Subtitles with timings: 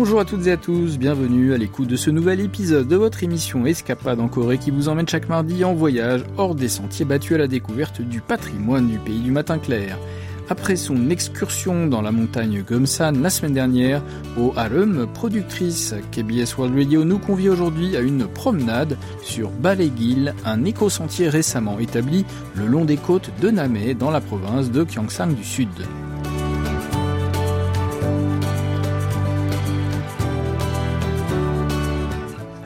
[0.00, 3.22] Bonjour à toutes et à tous, bienvenue à l'écoute de ce nouvel épisode de votre
[3.22, 7.34] émission Escapade en Corée qui vous emmène chaque mardi en voyage hors des sentiers battus
[7.34, 9.98] à la découverte du patrimoine du pays du matin clair.
[10.48, 14.02] Après son excursion dans la montagne Gumsan la semaine dernière,
[14.38, 20.64] au Harum, productrice KBS World Radio nous convie aujourd'hui à une promenade sur Balegil, un
[20.64, 25.44] éco-sentier récemment établi le long des côtes de Namé dans la province de Gyeongsang du
[25.44, 25.68] Sud.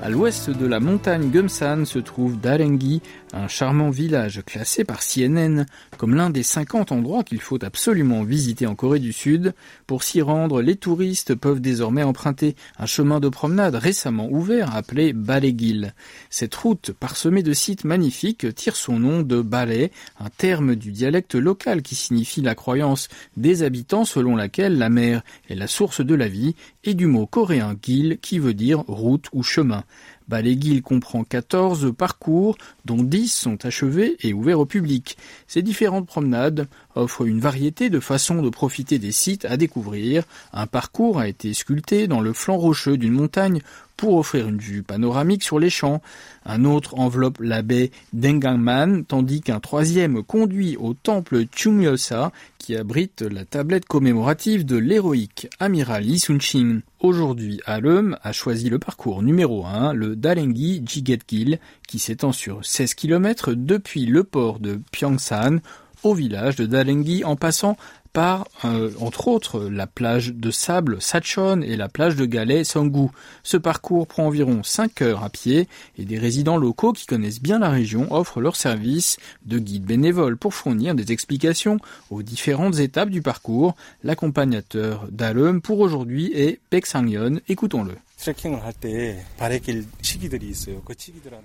[0.04, 3.00] À l'ouest de la montagne Gumsan se trouve Darengi,
[3.32, 5.64] un charmant village classé par CNN
[5.96, 9.54] comme l'un des 50 endroits qu'il faut absolument visiter en Corée du Sud.
[9.86, 15.14] Pour s'y rendre, les touristes peuvent désormais emprunter un chemin de promenade récemment ouvert appelé
[15.14, 15.94] Balegil.
[16.28, 21.34] Cette route parsemée de sites magnifiques tire son nom de Balai, un terme du dialecte
[21.34, 23.08] local qui signifie la croyance
[23.38, 27.24] des habitants selon laquelle la mer est la source de la vie et du mot
[27.26, 29.82] coréen gil qui veut dire route ou chemin.
[30.28, 35.16] Baléguil comprend 14 parcours, dont 10 sont achevés et ouverts au public.
[35.46, 40.24] Ces différentes promenades offrent une variété de façons de profiter des sites à découvrir.
[40.52, 43.60] Un parcours a été sculpté dans le flanc rocheux d'une montagne
[43.96, 46.02] pour offrir une vue panoramique sur les champs.
[46.44, 53.22] Un autre enveloppe la baie d'Engangman, tandis qu'un troisième conduit au temple Chumyosa, qui abrite
[53.22, 56.80] la tablette commémorative de l'héroïque amiral Lee Sun-shin.
[57.00, 62.94] Aujourd'hui, Alum a choisi le parcours numéro 1, le Dalengi Jigetgil, qui s'étend sur 16
[62.94, 65.58] km depuis le port de Pyeongsan
[66.04, 67.76] au village de Dalengi en passant
[68.14, 73.08] par, euh, entre autres, la plage de sable Sachon et la plage de galets Sangu.
[73.42, 77.58] Ce parcours prend environ 5 heures à pied et des résidents locaux qui connaissent bien
[77.58, 81.78] la région offrent leur service de guide bénévole pour fournir des explications
[82.10, 83.74] aux différentes étapes du parcours.
[84.04, 87.40] L'accompagnateur d'Alum pour aujourd'hui est Sang-yeon.
[87.48, 87.94] Écoutons-le.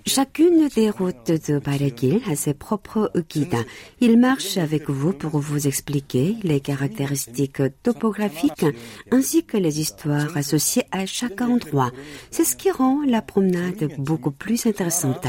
[0.06, 3.66] Chacune des routes de Barekil a ses propres guides.
[4.00, 8.64] Ils marchent avec vous pour vous expliquer les caractéristiques topographiques
[9.10, 11.90] ainsi que les histoires associées à chaque endroit.
[12.30, 15.26] C'est ce qui rend la promenade beaucoup plus intéressante.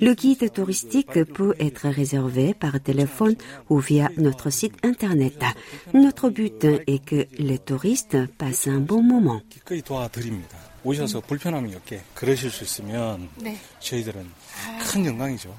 [0.00, 3.36] Le guide touristique peut être réservé par téléphone
[3.70, 5.42] ou via notre site internet.
[5.94, 9.40] Notre but est que les touristes passent un bon moment.
[10.83, 13.59] 오셔서 불편함이 없게 그러실 수 있으면 네.
[13.79, 14.29] 저희들은
[14.87, 15.55] 큰 영광이죠.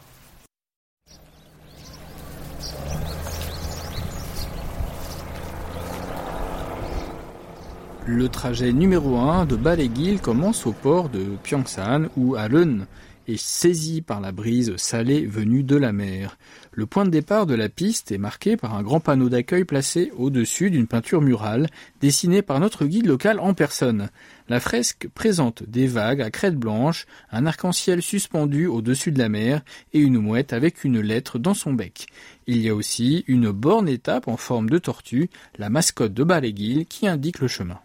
[8.08, 12.86] Le trajet numéro 1 de Balegil commence au port de Pyeongsan ou à Leun
[13.31, 16.37] est saisi par la brise salée venue de la mer.
[16.71, 20.11] Le point de départ de la piste est marqué par un grand panneau d'accueil placé
[20.17, 21.67] au-dessus d'une peinture murale
[21.99, 24.09] dessinée par notre guide local en personne.
[24.47, 29.61] La fresque présente des vagues à crête blanche, un arc-en-ciel suspendu au-dessus de la mer
[29.93, 32.07] et une mouette avec une lettre dans son bec.
[32.47, 36.85] Il y a aussi une borne étape en forme de tortue, la mascotte de Baléguil,
[36.85, 37.79] qui indique le chemin.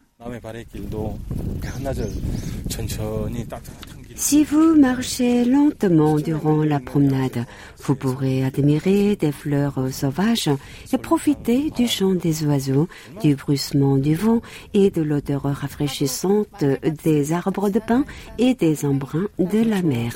[4.16, 7.44] Si vous marchez lentement durant la promenade,
[7.82, 10.48] vous pourrez admirer des fleurs sauvages
[10.90, 12.88] et profiter du chant des oiseaux,
[13.20, 14.40] du bruissement du vent
[14.72, 16.64] et de l'odeur rafraîchissante
[17.04, 18.06] des arbres de pin
[18.38, 20.14] et des embruns de la mer.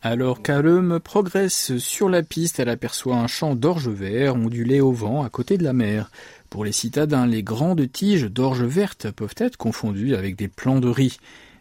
[0.00, 5.24] Alors qu'Alum progresse sur la piste, elle aperçoit un champ d'orge vert ondulé au vent
[5.24, 6.10] à côté de la mer.
[6.52, 10.88] Pour les citadins, les grandes tiges d'orge verte peuvent être confondues avec des plants de
[10.88, 11.16] riz.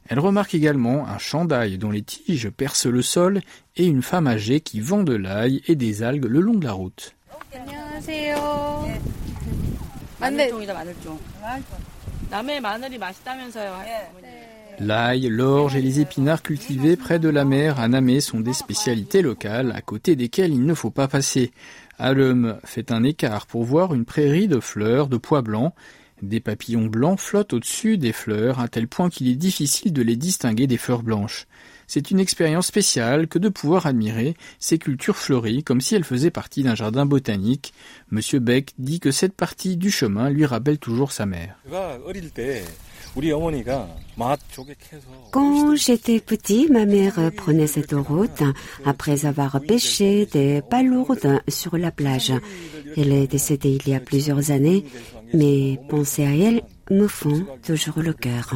[0.09, 3.39] Elle remarque également un champ d'ail dont les tiges percent le sol
[3.77, 6.73] et une femme âgée qui vend de l'ail et des algues le long de la
[6.73, 7.15] route.
[14.79, 19.21] L'ail, l'orge et les épinards cultivés près de la mer à Namé sont des spécialités
[19.21, 21.53] locales à côté desquelles il ne faut pas passer.
[22.63, 25.73] Fait un écart pour voir une prairie de fleurs de pois blancs.
[26.23, 30.15] Des papillons blancs flottent au-dessus des fleurs à tel point qu'il est difficile de les
[30.15, 31.47] distinguer des fleurs blanches.
[31.93, 36.31] C'est une expérience spéciale que de pouvoir admirer ces cultures fleuries comme si elles faisaient
[36.31, 37.73] partie d'un jardin botanique.
[38.11, 41.57] Monsieur Beck dit que cette partie du chemin lui rappelle toujours sa mère.
[45.31, 48.41] Quand j'étais petit, ma mère prenait cette route
[48.85, 52.31] après avoir pêché des palourdes sur la plage.
[52.95, 54.85] Elle est décédée il y a plusieurs années,
[55.33, 58.55] mais penser à elle me font toujours le cœur.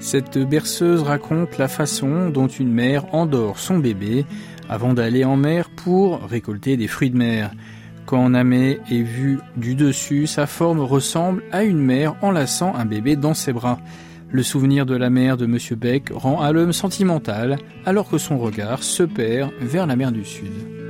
[0.00, 4.24] Cette berceuse raconte la façon dont une mère endort son bébé
[4.66, 7.52] avant d'aller en mer pour récolter des fruits de mer.
[8.08, 13.16] Quand Namé est vu du dessus, sa forme ressemble à une mère enlaçant un bébé
[13.16, 13.78] dans ses bras.
[14.30, 15.58] Le souvenir de la mère de M.
[15.76, 20.24] Beck rend à l'homme sentimental alors que son regard se perd vers la mer du
[20.24, 20.87] Sud.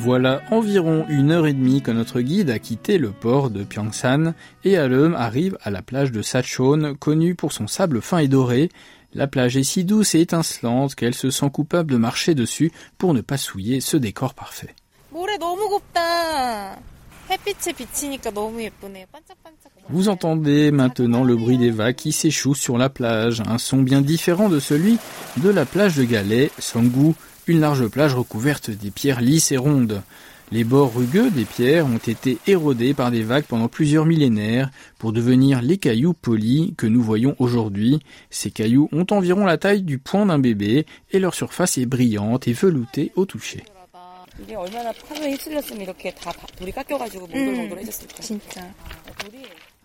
[0.00, 4.32] Voilà environ une heure et demie que notre guide a quitté le port de Pyongsan
[4.62, 8.70] et Alum arrive à la plage de Sachon, connue pour son sable fin et doré.
[9.12, 13.12] La plage est si douce et étincelante qu'elle se sent coupable de marcher dessus pour
[13.12, 14.74] ne pas souiller ce décor parfait.
[19.88, 24.00] Vous entendez maintenant le bruit des vagues qui s'échouent sur la plage, un son bien
[24.00, 24.98] différent de celui
[25.38, 27.14] de la plage de Galais, Songu,
[27.48, 30.02] une large plage recouverte des pierres lisses et rondes.
[30.50, 35.12] Les bords rugueux des pierres ont été érodés par des vagues pendant plusieurs millénaires pour
[35.12, 38.00] devenir les cailloux polis que nous voyons aujourd'hui.
[38.30, 42.48] Ces cailloux ont environ la taille du poing d'un bébé et leur surface est brillante
[42.48, 43.62] et veloutée au toucher.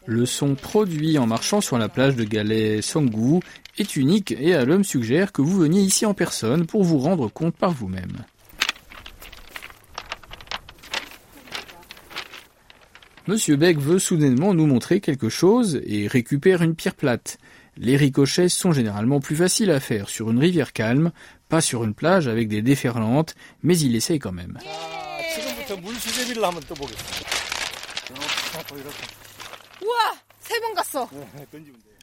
[0.05, 3.39] Le son produit en marchant sur la plage de Galais Songu
[3.77, 7.55] est unique et Alum suggère que vous veniez ici en personne pour vous rendre compte
[7.55, 8.25] par vous-même.
[13.27, 17.37] Monsieur Beck veut soudainement nous montrer quelque chose et récupère une pierre plate.
[17.77, 21.13] Les ricochets sont généralement plus faciles à faire sur une rivière calme,
[21.47, 24.59] pas sur une plage avec des déferlantes, mais il essaye quand même.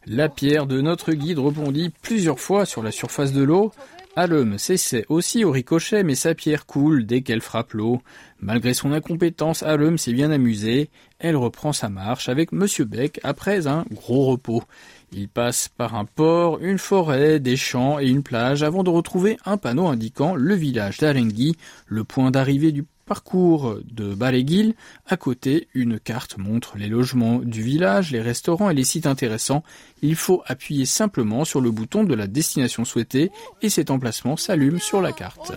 [0.07, 3.73] La pierre de notre guide rebondit plusieurs fois sur la surface de l'eau.
[4.17, 8.03] Alum s'essaie aussi au ricochet, mais sa pierre coule dès qu'elle frappe l'eau.
[8.41, 10.91] Malgré son incompétence, Alum s'est bien amusé.
[11.21, 14.65] Elle reprend sa marche avec Monsieur Beck après un gros repos.
[15.13, 19.37] Il passe par un port, une forêt, des champs et une plage avant de retrouver
[19.45, 21.57] un panneau indiquant le village d'Arengui,
[21.87, 24.77] le point d'arrivée du parcours de Baléguil.
[25.09, 29.65] À côté, une carte montre les logements du village, les restaurants et les sites intéressants.
[30.01, 34.79] Il faut appuyer simplement sur le bouton de la destination souhaitée et cet emplacement s'allume
[34.79, 35.51] sur la carte.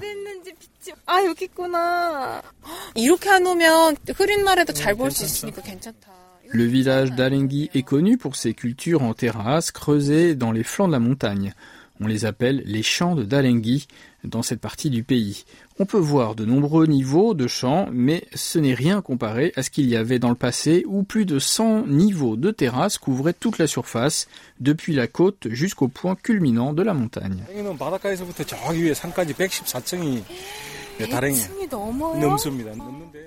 [6.49, 10.93] Le village d'Alenghi est connu pour ses cultures en terrasse creusées dans les flancs de
[10.93, 11.53] la montagne.
[12.01, 13.87] On les appelle les champs de Dalenghi
[14.23, 15.45] dans cette partie du pays.
[15.79, 19.69] On peut voir de nombreux niveaux de champs, mais ce n'est rien comparé à ce
[19.69, 23.57] qu'il y avait dans le passé où plus de 100 niveaux de terrasses couvraient toute
[23.57, 24.27] la surface,
[24.59, 27.43] depuis la côte jusqu'au point culminant de la montagne.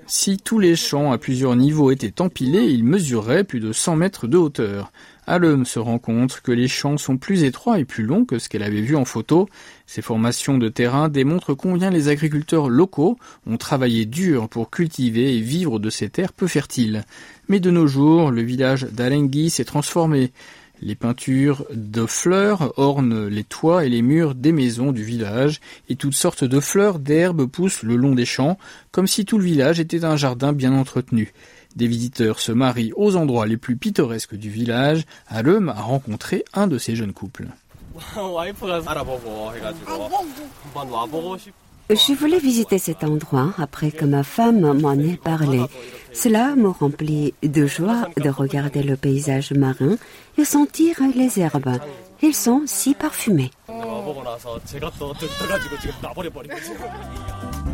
[0.06, 4.26] Si tous les champs à plusieurs niveaux étaient empilés, ils mesureraient plus de 100 mètres
[4.28, 4.92] de hauteur.
[5.28, 8.48] Alum se rend compte que les champs sont plus étroits et plus longs que ce
[8.48, 9.48] qu'elle avait vu en photo.
[9.86, 15.40] Ces formations de terrain démontrent combien les agriculteurs locaux ont travaillé dur pour cultiver et
[15.40, 17.04] vivre de ces terres peu fertiles.
[17.48, 20.30] Mais de nos jours, le village d'Alenghi s'est transformé.
[20.82, 25.96] Les peintures de fleurs ornent les toits et les murs des maisons du village, et
[25.96, 28.58] toutes sortes de fleurs d'herbes poussent le long des champs,
[28.92, 31.32] comme si tout le village était un jardin bien entretenu.
[31.76, 35.04] Des visiteurs se marient aux endroits les plus pittoresques du village.
[35.28, 37.46] Alum a rencontré un de ces jeunes couples.
[41.88, 45.62] Je voulais visiter cet endroit après que ma femme m'en ait parlé.
[46.14, 49.96] Cela me remplit de joie de regarder le paysage marin
[50.38, 51.78] et sentir les herbes.
[52.22, 53.50] Ils sont si parfumés.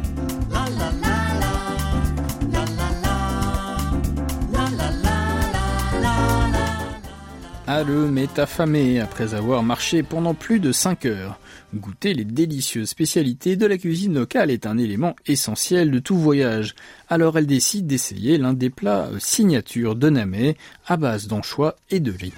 [7.82, 11.40] Alum est affamé après avoir marché pendant plus de 5 heures.
[11.74, 16.76] Goûter les délicieuses spécialités de la cuisine locale est un élément essentiel de tout voyage.
[17.08, 22.12] Alors elle décide d'essayer l'un des plats signatures de Namé à base d'anchois et de
[22.12, 22.32] riz.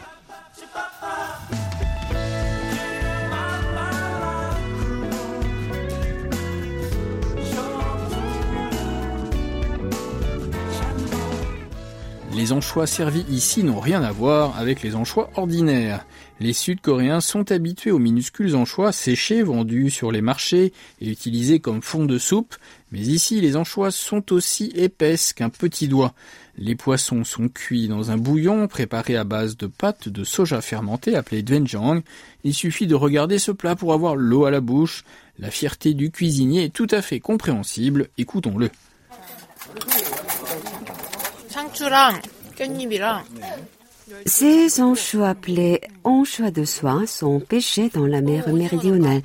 [12.44, 16.04] Les anchois servis ici n'ont rien à voir avec les anchois ordinaires.
[16.40, 21.80] Les Sud-Coréens sont habitués aux minuscules anchois séchés vendus sur les marchés et utilisés comme
[21.80, 22.54] fond de soupe,
[22.92, 26.12] mais ici les anchois sont aussi épaisses qu'un petit doigt.
[26.58, 31.16] Les poissons sont cuits dans un bouillon préparé à base de pâte de soja fermentée
[31.16, 32.02] appelée doenjang.
[32.44, 35.02] Il suffit de regarder ce plat pour avoir l'eau à la bouche.
[35.38, 38.68] La fierté du cuisinier est tout à fait compréhensible, écoutons-le.
[44.26, 49.22] Ces anchois appelés anchois de soie sont pêchés dans la mer méridionale.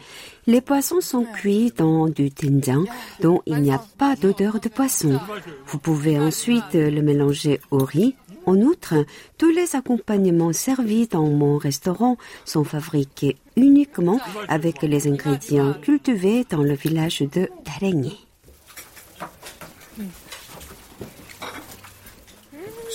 [0.48, 2.86] Les poissons sont cuits dans du doenjang
[3.22, 5.20] dont il n'y a pas d'odeur de poisson.
[5.68, 8.16] Vous pouvez ensuite le mélanger au riz.
[8.46, 9.06] En outre,
[9.38, 16.64] tous les accompagnements servis dans mon restaurant sont fabriqués uniquement avec les ingrédients cultivés dans
[16.64, 18.29] le village de Darengi.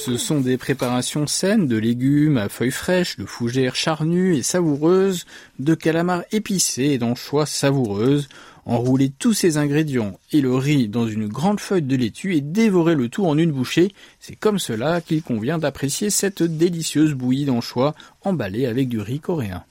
[0.04, 5.24] Ce sont des préparations saines de légumes à feuilles fraîches, de fougères charnues et savoureuses,
[5.58, 8.28] de calamars épicés et d'anchois savoureuses.
[8.66, 12.94] Enrouler tous ces ingrédients et le riz dans une grande feuille de laitue et dévorer
[12.94, 17.94] le tout en une bouchée, c'est comme cela qu'il convient d'apprécier cette délicieuse bouillie d'anchois
[18.24, 19.64] emballée avec du riz coréen.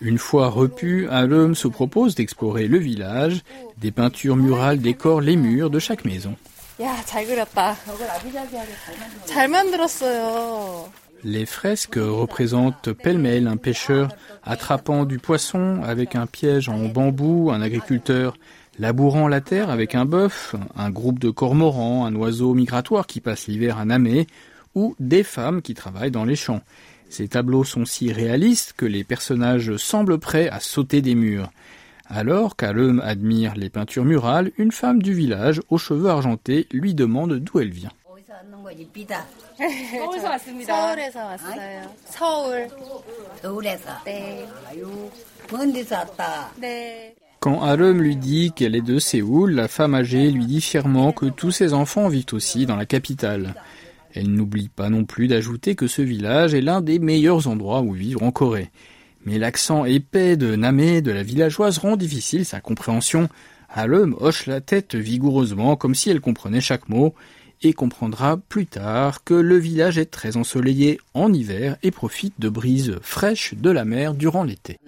[0.00, 3.42] Une fois repu, un homme se propose d'explorer le village.
[3.78, 6.36] Des peintures murales décorent les murs de chaque maison.
[11.24, 14.10] Les fresques représentent pêle-mêle un pêcheur
[14.44, 18.36] attrapant du poisson avec un piège en bambou, un agriculteur
[18.78, 23.48] labourant la terre avec un bœuf, un groupe de cormorans, un oiseau migratoire qui passe
[23.48, 24.28] l'hiver à Namé,
[24.76, 26.60] ou des femmes qui travaillent dans les champs.
[27.10, 31.50] Ces tableaux sont si réalistes que les personnages semblent prêts à sauter des murs.
[32.06, 37.38] Alors qu'Alum admire les peintures murales, une femme du village aux cheveux argentés lui demande
[37.38, 37.92] d'où elle vient.
[47.40, 51.26] Quand Alum lui dit qu'elle est de Séoul, la femme âgée lui dit fièrement que
[51.26, 53.54] tous ses enfants vivent aussi dans la capitale.
[54.18, 57.92] Elle n'oublie pas non plus d'ajouter que ce village est l'un des meilleurs endroits où
[57.92, 58.72] vivre en Corée.
[59.24, 63.28] Mais l'accent épais de Namé de la villageoise rend difficile sa compréhension.
[63.68, 67.14] Halem hoche la tête vigoureusement comme si elle comprenait chaque mot
[67.62, 72.48] et comprendra plus tard que le village est très ensoleillé en hiver et profite de
[72.48, 74.80] brises fraîches de la mer durant l'été.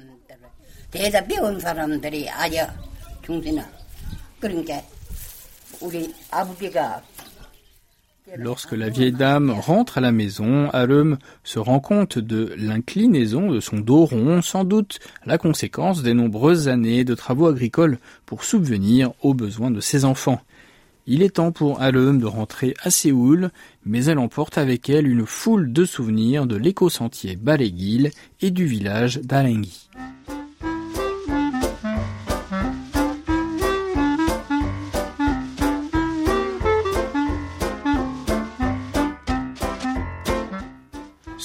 [8.36, 13.60] Lorsque la vieille dame rentre à la maison, Alum se rend compte de l'inclinaison de
[13.60, 19.12] son dos rond, sans doute la conséquence des nombreuses années de travaux agricoles pour subvenir
[19.22, 20.40] aux besoins de ses enfants.
[21.06, 23.50] Il est temps pour Alum de rentrer à Séoul,
[23.84, 28.10] mais elle emporte avec elle une foule de souvenirs de l'éco-sentier Balegil
[28.40, 29.88] et du village d'Alengi.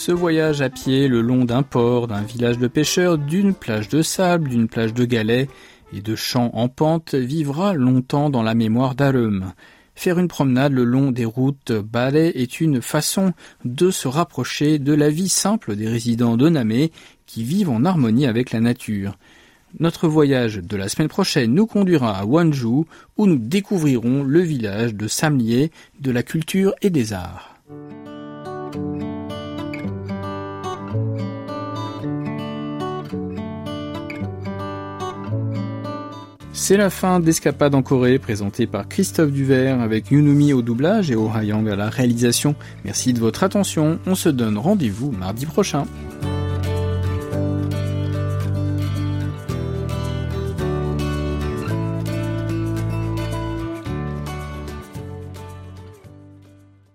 [0.06, 4.04] Ce voyage à pied le long d'un port, d'un village de pêcheurs, d'une plage de
[4.04, 5.50] sable, d'une plage de galets
[5.94, 9.54] et de champs en pente vivra longtemps dans la mémoire d'Alum.
[9.96, 13.34] Faire une promenade le long des routes balais est une façon
[13.64, 16.92] de se rapprocher de la vie simple des résidents de Namé
[17.26, 19.18] qui vivent en harmonie avec la nature.
[19.80, 22.86] Notre voyage de la semaine prochaine nous conduira à Wanju
[23.18, 27.55] où nous découvrirons le village de Samlier de la culture et des arts.
[36.58, 41.16] C'est la fin d'Escapade en Corée, présentée par Christophe Duvert avec Yunumi au doublage et
[41.16, 42.56] Oh Hayang à la réalisation.
[42.86, 44.00] Merci de votre attention.
[44.08, 45.84] On se donne rendez-vous mardi prochain.